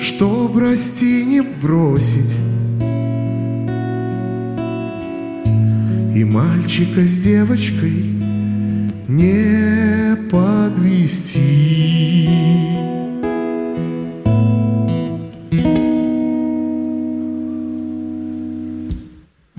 [0.00, 2.34] чтоб расти не бросить.
[6.16, 8.02] И мальчика с девочкой
[9.06, 11.86] не подвести.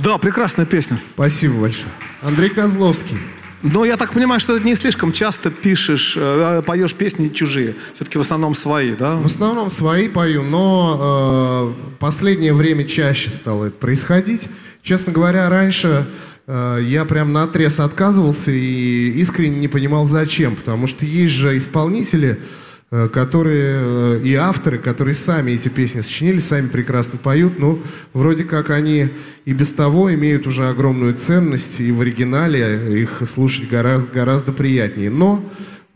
[0.07, 1.01] Да, прекрасная песня.
[1.15, 1.91] Спасибо большое.
[2.21, 3.17] Андрей Козловский.
[3.61, 7.75] Но я так понимаю, что ты не слишком часто пишешь, э, поешь песни чужие.
[7.93, 9.17] Все-таки в основном свои, да?
[9.17, 14.47] В основном свои пою, но э, последнее время чаще стало это происходить.
[14.81, 16.07] Честно говоря, раньше
[16.47, 20.55] э, я прям на отрез отказывался и искренне не понимал, зачем.
[20.55, 26.39] Потому что есть же исполнители, э, которые э, и авторы, которые сами эти песни сочинили,
[26.39, 27.59] сами прекрасно поют.
[27.59, 27.83] Ну,
[28.13, 29.09] вроде как они
[29.45, 35.09] и без того имеют уже огромную ценность, и в оригинале их слушать гораздо, гораздо приятнее.
[35.09, 35.43] Но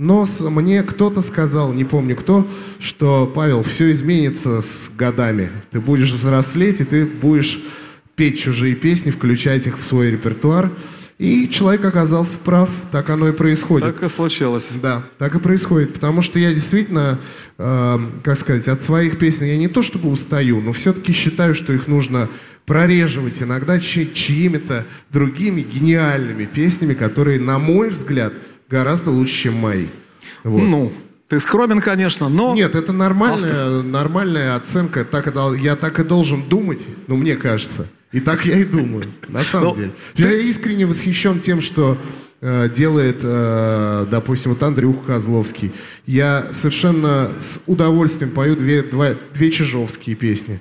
[0.01, 2.47] но мне кто-то сказал, не помню кто,
[2.79, 5.51] что, Павел, все изменится с годами.
[5.69, 7.61] Ты будешь взрослеть, и ты будешь
[8.15, 10.71] петь чужие песни, включать их в свой репертуар.
[11.21, 13.95] И человек оказался прав, так оно и происходит.
[13.95, 14.71] Так и случилось.
[14.81, 17.19] Да, так и происходит, потому что я действительно,
[17.59, 21.73] э, как сказать, от своих песен я не то чтобы устаю, но все-таки считаю, что
[21.73, 22.27] их нужно
[22.65, 28.33] прореживать иногда чьи- чьими-то другими гениальными песнями, которые, на мой взгляд,
[28.67, 29.89] гораздо лучше, чем мои.
[30.43, 30.63] Вот.
[30.63, 30.91] Ну,
[31.27, 32.55] ты скромен, конечно, но...
[32.55, 35.05] Нет, это нормальная, нормальная оценка.
[35.05, 37.87] Так я так и должен думать, ну, мне кажется.
[38.11, 39.91] И так я и думаю, на самом Ну, деле.
[40.15, 41.97] Я искренне восхищен тем, что
[42.41, 45.71] э, делает, э, допустим, вот Андрюх Козловский.
[46.07, 50.59] Я совершенно с удовольствием пою две, два- две чижовские песни.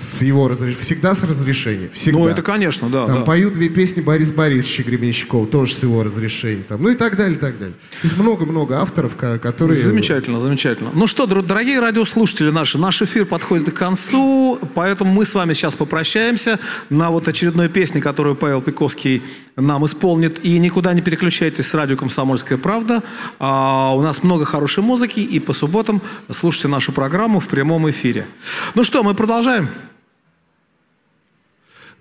[0.00, 0.82] С его разрешения.
[0.82, 1.90] Всегда с разрешения.
[1.92, 2.18] Всегда.
[2.18, 3.06] Ну, это, конечно, да.
[3.06, 3.22] Там да.
[3.22, 6.62] пою две песни Борис Борисовича Гребенщикова, тоже с его разрешения.
[6.62, 7.74] Там, ну и так далее, и так далее.
[8.00, 9.82] То есть много-много авторов, ко- которые...
[9.82, 10.90] Замечательно, замечательно.
[10.94, 15.52] Ну что, дор- дорогие радиослушатели наши, наш эфир подходит к концу, поэтому мы с вами
[15.52, 19.22] сейчас попрощаемся на вот очередной песне, которую Павел Пиковский
[19.56, 20.42] нам исполнит.
[20.42, 23.02] И никуда не переключайтесь с радио «Комсомольская правда».
[23.38, 28.26] А, у нас много хорошей музыки, и по субботам слушайте нашу программу в прямом эфире.
[28.74, 29.68] Ну что, мы продолжаем?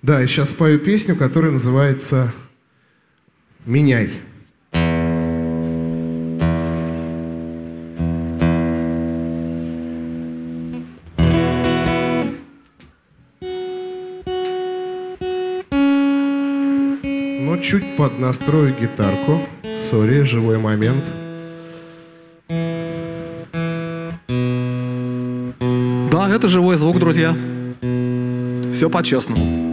[0.01, 2.31] Да, я сейчас спою песню, которая называется
[3.65, 4.09] «Меняй».
[17.41, 19.41] Но чуть поднастрою гитарку.
[19.79, 21.03] Сори, живой момент.
[26.09, 27.35] Да, это живой звук, друзья.
[28.71, 29.68] Все по-честному.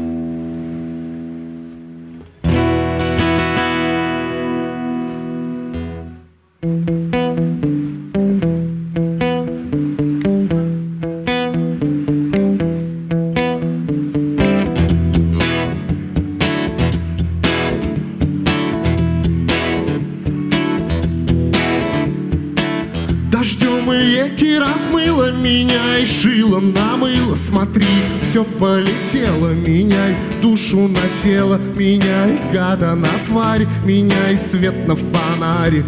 [28.57, 35.85] Все полетело Меняй душу на тело Меняй гада на тварь Меняй свет на фонаре.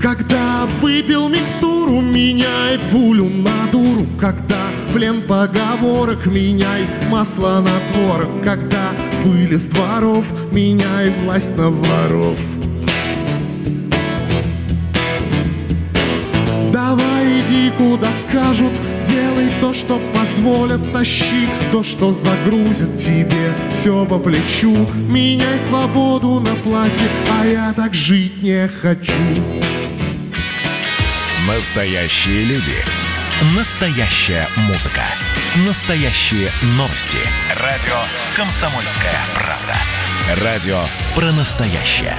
[0.00, 4.06] Когда выпил микстуру, меняй пулю на дуру.
[4.20, 8.42] Когда плен поговорок, меняй масло на творог.
[8.44, 8.90] Когда
[9.24, 12.38] пыль из дворов, меняй власть на воров
[18.04, 18.72] Куда скажут,
[19.06, 24.86] Делай то, что позволят, тащи то, что загрузят тебе все по плечу.
[25.08, 29.12] Меняй свободу на платье, а я так жить не хочу.
[31.46, 32.74] Настоящие люди.
[33.56, 35.02] Настоящая музыка.
[35.66, 37.18] Настоящие новости.
[37.56, 37.96] Радио
[38.36, 40.44] «Комсомольская правда».
[40.44, 40.80] Радио
[41.14, 42.16] про настоящее.